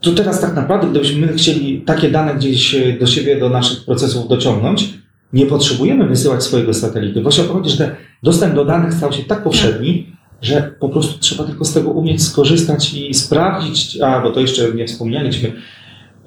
[0.01, 3.85] to, to teraz tak naprawdę, gdybyśmy chcieli takie dane gdzieś e, do siebie, do naszych
[3.85, 4.89] procesów dociągnąć,
[5.33, 7.23] nie potrzebujemy wysyłać swojego satelity.
[7.23, 10.07] Właśnie o to chodzi, że dostęp do danych stał się tak powszedni,
[10.43, 14.73] że po prostu trzeba tylko z tego umieć skorzystać i sprawdzić, a bo to jeszcze
[14.73, 15.53] nie wspomnieliśmy,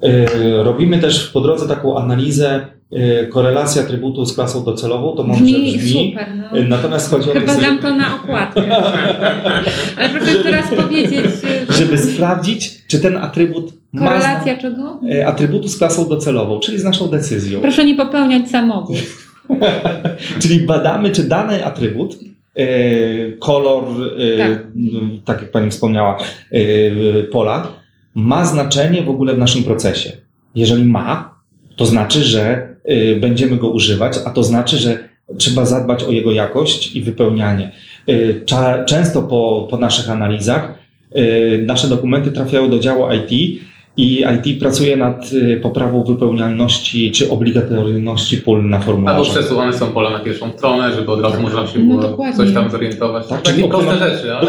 [0.02, 5.44] e, robimy też po drodze taką analizę e, korelacji atrybutu z klasą docelową, to może
[5.44, 6.26] brzmi, brzmi, super.
[6.36, 6.58] No.
[6.58, 8.62] e, natomiast chodzi o to, Chyba dam to na okładkę.
[9.98, 11.24] Ale proszę teraz powiedzieć,
[11.68, 15.00] żeby sprawdzić, czy ten atrybut ma korelacja czego?
[15.10, 17.60] e, atrybutu z klasą docelową, czyli z naszą decyzją.
[17.60, 19.24] Proszę nie popełniać samobójstw.
[20.42, 22.18] Czyli badamy, czy dany atrybut,
[23.38, 23.84] kolor,
[24.18, 24.66] e, Tak.
[25.24, 26.18] tak jak Pani wspomniała,
[26.50, 26.60] e,
[27.22, 27.72] pola,
[28.14, 30.12] ma znaczenie w ogóle w naszym procesie.
[30.54, 31.34] Jeżeli ma,
[31.76, 34.98] to znaczy, że e, będziemy go używać, a to znaczy, że
[35.38, 37.72] trzeba zadbać o jego jakość i wypełnianie.
[38.08, 40.74] E, Często po, po naszych analizach
[41.14, 43.60] e, nasze dokumenty trafiają do działu IT
[43.96, 49.34] i IT pracuje nad y, poprawą wypełnialności czy obligatoryjności pól na Albo formularzach.
[49.34, 52.36] przesuwane są pola na pierwszą stronę, żeby od razu można się No było dokładnie.
[52.36, 53.26] coś tam zorientować.
[53.26, 54.46] Tak, Takie czyli proste optyma- rzeczy, ale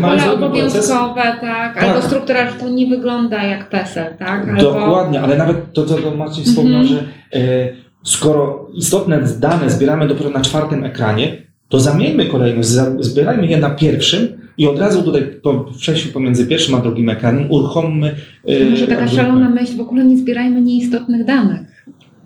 [0.00, 1.82] Pola obowiązkowe, tak, Tak.
[1.84, 4.48] albo struktura, że to nie wygląda jak PESEL, tak?
[4.48, 4.62] Albo...
[4.62, 6.98] Dokładnie, ale nawet to, co Marcin wspomniał, Mhm.
[7.00, 7.04] że
[7.40, 7.68] e,
[8.04, 11.36] skoro istotne dane zbieramy dopiero na czwartym ekranie,
[11.68, 12.68] to zamieńmy kolejność,
[13.00, 17.50] zbierajmy je na pierwszym i od razu tutaj po przejściu pomiędzy pierwszym a drugim ekranem
[17.50, 18.14] uruchommy.
[18.46, 19.22] e, Może taka algorytmy.
[19.22, 21.60] szalona myśl, w ogóle nie zbierajmy nieistotnych danych.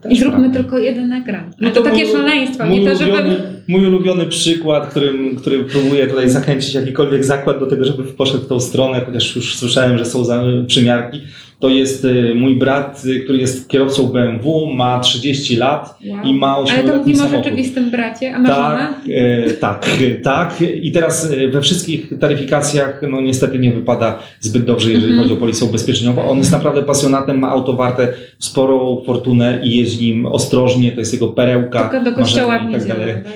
[0.05, 0.59] I Też zróbmy prawda.
[0.59, 1.51] tylko jeden ekran.
[1.61, 3.11] No to, to takie mój- szaleństwo, Mój nie to, żeby...
[3.13, 3.37] ulubiony,
[3.69, 8.47] mój ulubiony przykład, którym, który próbuje tutaj zachęcić jakikolwiek zakład do tego, żeby poszedł w
[8.47, 11.21] tą stronę, chociaż już słyszałem, że są za, przymiarki,
[11.63, 16.25] to jest y, mój brat, y, który jest kierowcą BMW, ma 30 lat Wow.
[16.25, 17.45] i ma Ale to 8-letni mówimy o samochód.
[17.45, 18.79] rzeczywistym bracie, a ma żonę?
[18.79, 19.87] Tak, e, tak,
[20.25, 20.63] tak.
[20.83, 25.23] I teraz e, we wszystkich taryfikacjach, no niestety nie wypada zbyt dobrze, jeżeli Mhm.
[25.23, 26.29] chodzi o polisę ubezpieczeniową.
[26.29, 31.13] On jest naprawdę pasjonatem, ma auto warte sporą fortunę i jeździ nim ostrożnie, to jest
[31.13, 31.89] jego perełka.
[31.89, 33.07] Tylko do kościoła i tak dalej.
[33.07, 33.23] niedzielę.
[33.25, 33.33] tak?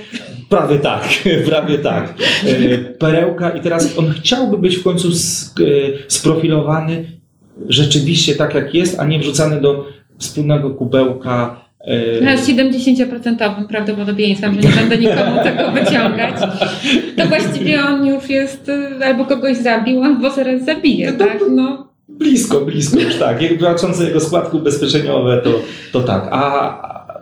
[0.49, 1.03] Prawie tak,
[1.51, 2.15] prawie tak.
[2.47, 5.13] E, Perełka i teraz on chciałby być w końcu e,
[6.09, 7.05] sprofilowany
[7.69, 9.87] rzeczywiście tak jak jest, a nie wrzucany do
[10.19, 11.61] wspólnego kubełka.
[11.81, 16.35] e, No, z 70% prawdopodobieństwem, że nie będę nikomu tego wyciągać,
[17.17, 21.39] to właściwie on już jest y, albo kogoś zabił, albo zaraz zabije, No tak?
[21.51, 23.43] No, Blisko, blisko już tak.
[23.43, 25.51] Jak patrząc na jego składki ubezpieczeniowe, to,
[25.93, 26.29] to tak.
[26.31, 27.19] A,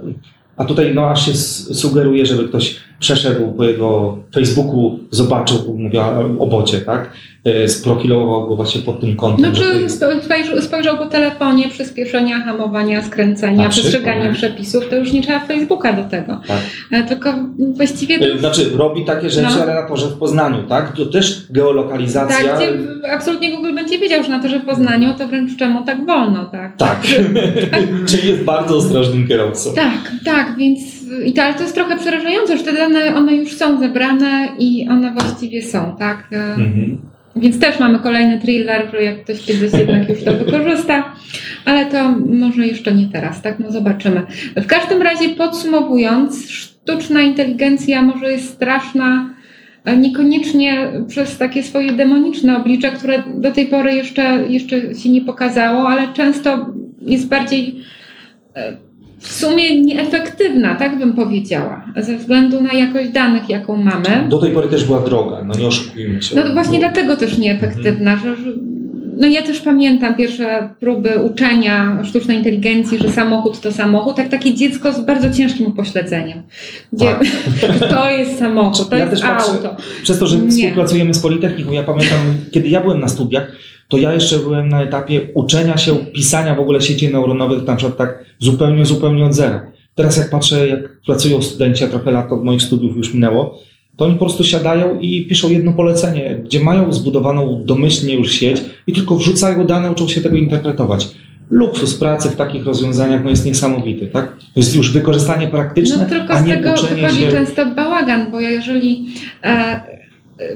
[0.56, 1.34] a tutaj no aż się
[1.74, 6.02] sugeruje, żeby ktoś przeszedł po jego Facebooku, zobaczył, mówię
[6.38, 7.10] o bocie, tak?
[7.44, 9.50] E, Sprofilował go właśnie pod tym kątem.
[9.50, 9.64] no że
[10.00, 10.20] to
[10.54, 16.04] czy spojrzał, po telefonie, przyspieszenia, hamowania, skręcenia, przestrzegania przepisów, to już nie trzeba Facebooka do
[16.04, 16.40] tego.
[16.46, 16.58] Tak.
[16.92, 17.34] E, Tylko
[17.76, 19.62] właściwie to E, Znaczy, robi takie rzeczy, No.
[19.62, 20.96] ale na torze w Poznaniu, tak?
[20.96, 22.36] To też geolokalizacja.
[22.36, 22.72] tak, gdzie
[23.12, 26.44] absolutnie Google będzie wiedział, że na to, że w Poznaniu, to wręcz czemu tak wolno,
[26.44, 26.76] tak?
[26.76, 27.00] Tak.
[28.08, 29.74] Czyli jest bardzo ostrożnym kierowcą.
[29.74, 30.80] Tak, tak, więc
[31.26, 34.88] i to, ale to jest trochę przerażające, że te dane one już są zebrane i
[34.90, 36.28] one właściwie są, tak?
[36.32, 36.98] Mhm.
[37.36, 41.12] Więc też mamy kolejny thriller, że jak ktoś kiedyś jednak już to wykorzysta,
[41.64, 43.58] ale to może jeszcze nie teraz, tak?
[43.58, 44.22] No zobaczymy.
[44.56, 49.34] W każdym razie podsumowując, sztuczna inteligencja może jest straszna,
[49.84, 55.20] e, niekoniecznie przez takie swoje demoniczne oblicze, które do tej pory jeszcze, jeszcze się nie
[55.20, 56.66] pokazało, ale często
[57.00, 57.80] jest bardziej
[58.56, 58.76] e,
[59.24, 64.26] w sumie nieefektywna, tak bym powiedziała, ze względu na jakość danych, jaką mamy.
[64.28, 66.36] Do tej pory też była droga, no nie oszukujmy się.
[66.36, 68.52] No właśnie Było- dlatego też nieefektywna, że, że
[69.16, 74.54] no ja też pamiętam pierwsze próby uczenia sztucznej inteligencji, że samochód to samochód, tak takie
[74.54, 76.42] dziecko z bardzo ciężkim upośledzeniem,
[76.92, 77.24] gdzie Tak.
[77.94, 79.76] to jest samochód, to Ja jest też patrzę- auto.
[80.02, 80.50] Przez to, że Nie.
[80.50, 82.18] współpracujemy z Politechniką, ja pamiętam,
[82.50, 83.52] kiedy ja byłem na studiach,
[83.88, 87.98] to ja jeszcze byłem na etapie uczenia się pisania w ogóle sieci neuronowych, na przykład
[87.98, 89.66] tak zupełnie, zupełnie od zera.
[89.94, 93.58] Teraz jak patrzę, jak pracują studenci, a trochę lat od moich studiów już minęło,
[93.96, 98.62] to oni po prostu siadają i piszą jedno polecenie, gdzie mają zbudowaną domyślnie już sieć
[98.86, 101.08] i tylko wrzucają dane, uczą się tego interpretować.
[101.50, 104.36] Luksus pracy w takich rozwiązaniach no jest niesamowity, tak?
[104.36, 107.30] To jest już wykorzystanie praktyczne, No tylko a z nie tego uczenie się...
[107.30, 109.06] często bałagan, bo jeżeli.
[109.42, 109.80] E,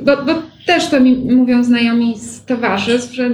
[0.04, 0.32] bo, bo
[0.66, 3.30] też to mi mówią znajomi z towarzystw, że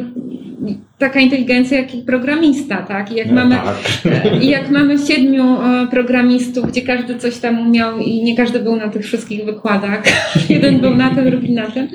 [0.99, 3.13] taka inteligencja jak i programista, tak?
[3.13, 3.77] I jak No, mamy tak.
[4.45, 8.77] I jak mamy siedmiu e, programistów, gdzie każdy coś tam umiał i nie każdy był
[8.77, 10.03] na tych wszystkich wykładach,
[10.49, 11.89] jeden był na tym, drugi na tym,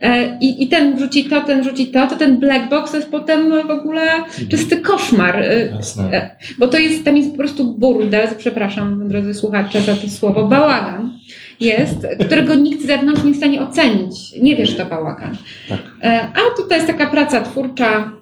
[0.00, 3.50] e, i, i ten wrzuci to, ten wrzuci to, to ten black box jest potem
[3.66, 4.02] w ogóle
[4.48, 5.36] czysty koszmar.
[5.42, 6.30] e, Jasne.
[6.58, 11.18] Bo to jest, tam jest po prostu burdel, przepraszam drodzy słuchacze za to słowo, bałagan
[11.60, 14.32] jest, którego nikt z zewnątrz nie jest w stanie ocenić.
[14.42, 15.36] Nie wiesz, to bałagan.
[15.68, 15.78] Tak.
[16.02, 18.12] E, A tutaj jest taka praca twórcza,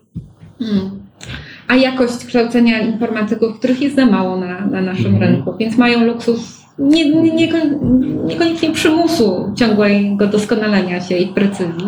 [0.58, 0.90] hmm.
[1.68, 5.32] a jakość kształcenia informatyków, których jest za mało na, na naszym Mhm.
[5.34, 7.48] rynku, więc mają luksus nie, nie, nie,
[8.24, 11.86] niekoniecznie przymusu ciągłego doskonalenia się i precyzji.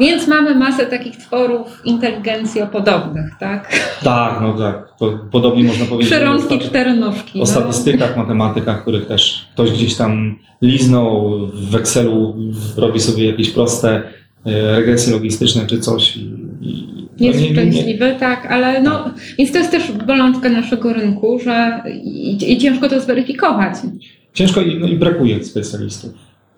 [0.00, 3.72] Więc mamy masę takich tworów inteligencjopodobnych, tak?
[4.04, 4.88] Tak, no tak.
[5.30, 6.14] Podobnie można powiedzieć.
[6.14, 7.40] Staty- czteronóżki.
[7.40, 12.36] O statystykach, matematykach, których też ktoś gdzieś tam liznął w Excelu,
[12.76, 14.02] robi sobie jakieś proste
[14.46, 16.18] e, regresje logistyczne czy coś.
[17.20, 22.52] Jest nie- szczęśliwy, tak, ale no, więc to jest też bolączka naszego rynku, że i,
[22.52, 23.74] i ciężko to zweryfikować.
[24.34, 26.10] Ciężko i, no i brakuje specjalistów.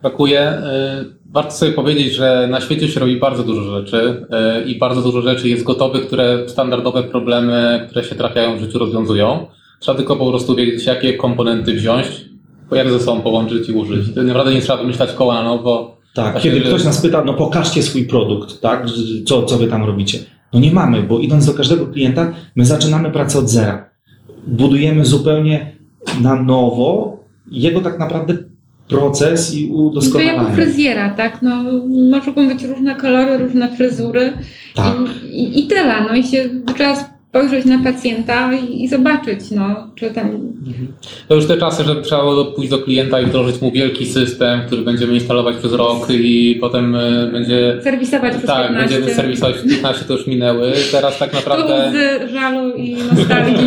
[0.02, 0.50] brakuje.
[0.52, 4.26] Y, Warto sobie powiedzieć, że na świecie się robi bardzo dużo rzeczy
[4.66, 8.78] y, i bardzo dużo rzeczy jest gotowych, które standardowe problemy, które się trafiają w życiu
[8.78, 9.46] rozwiązują.
[9.80, 12.06] Trzeba tylko po prostu wiedzieć, jakie komponenty wziąć,
[12.72, 14.14] jak ze sobą połączyć i użyć.
[14.14, 15.96] To naprawdę nie trzeba wymyślać koła na nowo.
[16.14, 18.86] Tak, kiedy ktoś nas pyta, no pokażcie swój produkt, tak?
[19.26, 20.18] Co, co wy tam robicie?
[20.52, 23.90] No nie mamy, bo idąc do każdego klienta, my zaczynamy pracę od zera.
[24.46, 25.72] Budujemy zupełnie
[26.20, 27.16] na nowo
[27.50, 28.34] jego tak naprawdę
[28.88, 30.38] proces i To udoskonalanie.
[30.38, 31.42] jak u fryzjera, tak?
[31.42, 31.62] No,
[32.26, 34.32] mogą być różne kolory, różne fryzury
[34.74, 34.94] Tak.
[35.32, 35.94] i, i, i tyle.
[36.08, 36.96] No i się trzeba
[37.32, 40.52] spojrzeć na pacjenta i, i zobaczyć, no, czy tam
[41.28, 44.60] To już te czasy, że trzeba było pójść do klienta i wdrożyć mu wielki system,
[44.66, 47.78] który będziemy instalować przez rok i potem e, będzie...
[47.82, 48.94] serwisować przez Tak, 15.
[48.94, 50.72] będziemy serwisować 15, to już minęły.
[50.92, 51.88] Teraz tak naprawdę...
[51.88, 53.66] Łzy, żalu i nostalgii.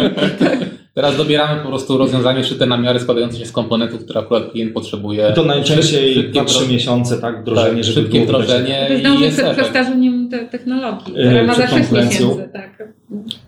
[0.96, 4.74] Teraz dobieramy po prostu rozwiązanie szyte na miarę składające się z komponentów, które akurat klient
[4.74, 5.30] potrzebuje.
[5.32, 7.42] I to najczęściej Szybkie 2-3 wdro- miesiące, tak?
[7.42, 9.74] Wdrożenie, tak, żeby szybkie było wdrożenie i zdążyć jest przed
[10.32, 12.28] te technologii, Yy, która ma za przed 6 konkurencją.
[12.30, 12.50] miesięcy.
[12.54, 12.84] Tak.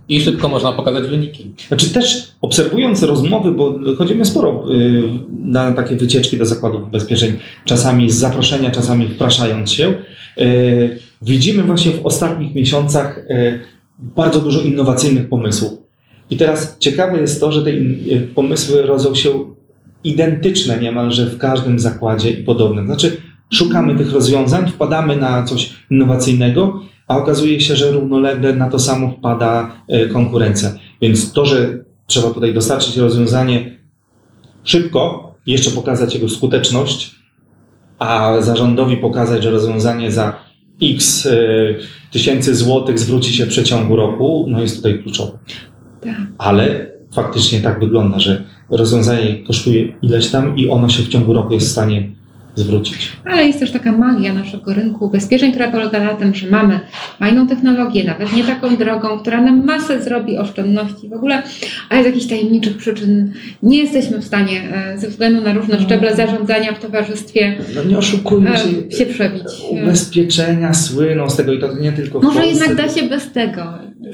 [0.10, 1.52] I szybko można pokazać wyniki.
[1.68, 5.04] Znaczy też obserwując rozmowy, bo chodzimy sporo y,
[5.44, 7.34] na takie wycieczki do zakładów ubezpieczeń,
[7.66, 9.94] czasami z zaproszenia, czasami wpraszając się,
[10.38, 13.60] y, widzimy właśnie w ostatnich miesiącach y,
[14.00, 15.87] bardzo dużo innowacyjnych pomysłów.
[16.30, 19.30] I teraz ciekawe jest to, że te y, pomysły rodzą się
[20.04, 22.86] identyczne niemalże w każdym zakładzie i podobnym.
[22.86, 23.18] Znaczy
[23.54, 29.12] szukamy tych rozwiązań, wpadamy na coś innowacyjnego, a okazuje się, że równolegle na to samo
[29.12, 30.72] wpada y, konkurencja.
[31.02, 33.78] Więc to, że trzeba tutaj dostarczyć rozwiązanie
[34.63, 37.16] szybko, jeszcze pokazać jego skuteczność,
[38.00, 40.40] a zarządowi pokazać, że rozwiązanie za
[40.82, 41.80] x y,
[42.12, 45.38] tysięcy złotych zwróci się w przeciągu roku, no jest tutaj kluczowe.
[46.02, 46.18] Tak.
[46.38, 51.54] Ale faktycznie tak wygląda, że rozwiązanie kosztuje ileś tam i ono się w ciągu roku
[51.54, 52.10] jest w stanie
[52.58, 53.12] zwrócić.
[53.26, 56.80] Ale jest też taka magia naszego rynku ubezpieczeń, która polega na tym, że mamy
[57.20, 61.43] fajną technologię, nawet nie taką drogą, która nam masę zrobi oszczędności w ogóle,
[61.89, 64.62] ale z jakichś tajemniczych przyczyn nie jesteśmy w stanie
[64.93, 68.98] e, ze względu na różne szczeble zarządzania w towarzystwie No nie oszukujmy e, się.
[68.98, 69.43] się przebić.
[69.72, 72.54] Ubezpieczenia słyną z tego i to nie tylko w Może Polsce.
[72.65, 73.63] jednak da się bez tego.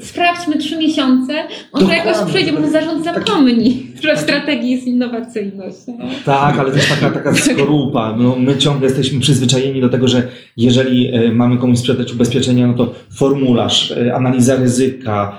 [0.00, 1.32] Sprawdźmy trzy miesiące,
[1.72, 1.96] może Dokładnie.
[2.12, 3.14] jakoś przejdzie, może zarząd Tak.
[3.28, 5.76] zapomni, że w strategii jest innowacyjność.
[5.88, 6.04] No.
[6.24, 8.16] Tak, ale też taka, taka skorupa.
[8.18, 12.74] No, my ciągle jesteśmy przyzwyczajeni do tego, że jeżeli e, mamy komuś sprzedać ubezpieczenia, no
[12.74, 15.38] to formularz, e, analiza ryzyka,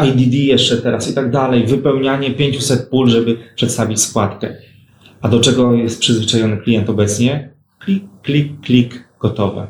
[0.00, 4.56] e, IDD jeszcze teraz i tak dalej, wypełnianie 500 pól, żeby przedstawić składkę.
[5.20, 7.50] A do czego jest przyzwyczajony klient obecnie?
[7.78, 9.66] Klik, klik, klik, gotowe.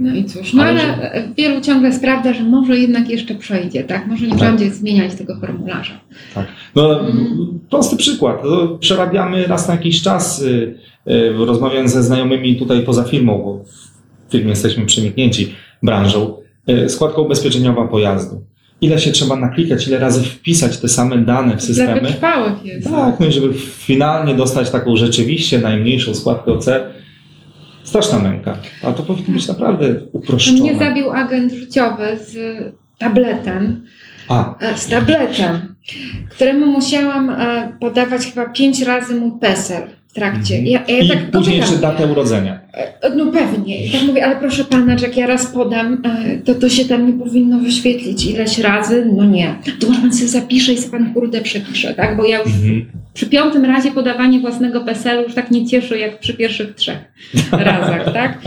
[0.00, 0.80] No i cóż, no Ale
[1.36, 4.06] wielu ciągle sprawdza, że może jednak jeszcze przejdzie, tak?
[4.06, 4.40] Może nie Tak.
[4.50, 6.00] będzie zmieniać tego formularza.
[6.34, 6.46] Tak.
[6.76, 7.58] No, Mm.
[7.70, 8.42] prosty przykład.
[8.80, 10.44] Przerabiamy raz na jakiś czas,
[11.08, 13.64] y, rozmawiając ze znajomymi tutaj poza firmą, bo
[14.28, 16.36] w firmie jesteśmy przeniknięci branżą,
[16.70, 18.44] y, składka ubezpieczeniowa pojazdu.
[18.80, 22.00] Ile się trzeba naklikać, ile razy wpisać te same dane w Dla systemy.
[22.00, 22.90] wytrwałych jest.
[22.90, 26.66] Tak, no i żeby finalnie dostać taką rzeczywiście najmniejszą składkę OC,
[27.84, 28.56] straszna męka.
[28.82, 30.78] A to powinno być naprawdę Mnie uproszczone.
[30.78, 32.36] zabił agent życiowy z
[32.98, 33.84] tabletem,
[34.28, 35.74] A, e, z tabletem,
[36.30, 40.54] któremu musiałam e, podawać chyba pięć razy mój PESEL w trakcie.
[40.58, 40.66] Mhm.
[40.66, 42.60] Ja, ja i tak później jeszcze datę urodzenia.
[42.74, 43.86] E, No pewnie.
[43.86, 46.84] I tak mówię, ale proszę pana, że jak ja raz podam, e, to to się
[46.84, 49.06] tam nie powinno wyświetlić ileś razy.
[49.16, 49.54] No nie.
[49.80, 52.16] To może pan sobie zapisze i sobie pan kurde przepisze, tak?
[52.16, 52.84] Bo ja już Mhm.
[53.14, 56.98] przy piątym razie podawanie własnego PESEL-u już tak nie cieszy jak przy pierwszych trzech
[57.52, 58.38] razach, tak?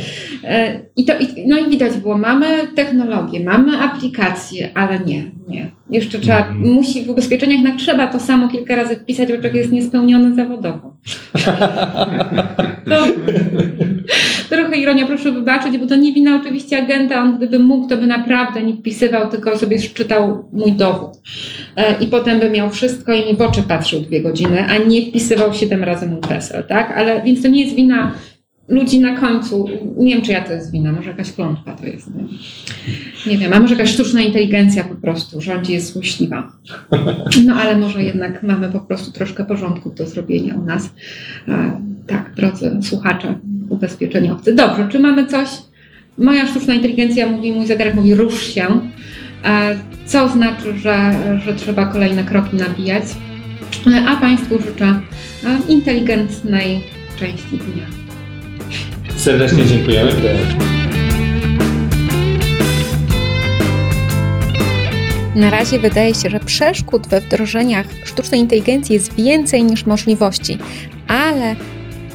[0.44, 1.14] E, I to,
[1.48, 5.72] no i widać było, mamy technologię, mamy aplikację, ale nie, nie.
[5.90, 6.60] Jeszcze trzeba, Mhm.
[6.74, 10.93] musi w ubezpieczeniach jednak trzeba to samo kilka razy wpisać, bo człowiek jest niespełniony zawodowo.
[12.90, 13.06] To,
[14.56, 18.08] trochę ironia, proszę wybaczyć, bo to nie wina oczywiście agenta, on gdyby mógł, to by
[18.08, 21.12] naprawdę nie wpisywał, tylko sobie szczytał mój dowód.
[21.76, 25.02] E, I potem by miał wszystko i mi w oczy patrzył dwie godziny, a nie
[25.02, 26.98] wpisywał siedem razy mój PESEL, tak?
[26.98, 28.12] Ale więc to nie jest wina
[28.68, 29.66] ludzi na końcu.
[29.98, 32.10] Nie wiem, czy ja to jest wina, może jakaś klątwa to jest.
[32.16, 32.24] Nie,
[33.32, 36.52] nie wiem, a może jakaś sztuczna inteligencja po prostu rządzi, jest złośliwa.
[37.46, 40.90] No ale może jednak mamy po prostu troszkę porządku do zrobienia u nas.
[41.48, 44.56] E, tak, drodzy słuchacze, ubezpieczeniowcy.
[44.56, 45.50] Dobrze, czy mamy coś?
[46.18, 48.68] Moja sztuczna inteligencja mówi, mój zegarek mówi rusz się,
[49.46, 51.14] e, co znaczy, że,
[51.46, 53.04] że trzeba kolejne kroki nabijać.
[53.88, 55.00] E, A Państwu życzę
[55.70, 56.84] inteligentnej
[57.20, 58.03] części dnia.
[59.24, 60.12] Serdecznie dziękujemy.
[65.36, 70.58] Na razie wydaje się, że przeszkód we wdrożeniach sztucznej inteligencji jest więcej niż możliwości,
[71.08, 71.56] ale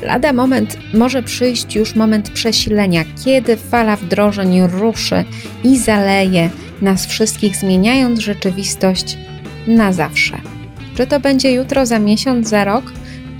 [0.02, 5.24] lada moment może przyjść już moment przesilenia, kiedy fala wdrożeń ruszy
[5.64, 6.50] i zaleje
[6.82, 9.18] nas wszystkich, zmieniając rzeczywistość
[9.66, 10.38] na zawsze.
[10.96, 12.92] Czy to będzie jutro, za miesiąc, za rok?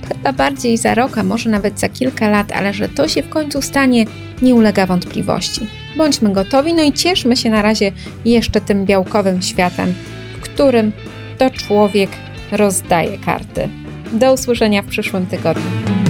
[0.09, 3.29] Chyba bardziej za rok, a może nawet za kilka lat, ale że to się w
[3.29, 4.05] końcu stanie,
[4.41, 5.67] nie ulega wątpliwości.
[5.97, 7.91] bądźmy gotowi, no i cieszmy się na razie
[8.25, 9.93] jeszcze tym białkowym światem,
[10.37, 10.91] w którym
[11.37, 12.09] to człowiek
[12.51, 13.69] rozdaje karty.
[14.13, 16.08] Do usłyszenia w przyszłym tygodniu.